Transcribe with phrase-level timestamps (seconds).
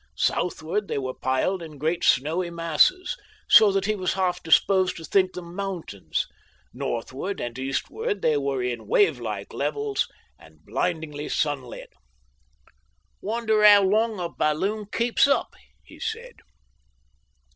[0.17, 3.15] Southward they were piled in great snowy masses,
[3.47, 6.25] so that he was half disposed to think them mountains;
[6.73, 10.07] northward and eastward they were in wavelike levels,
[10.39, 11.93] and blindingly sunlit.
[13.21, 15.53] "Wonder how long a balloon keeps up?"
[15.85, 16.37] he said.